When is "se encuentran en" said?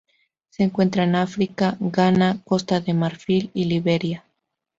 0.49-1.15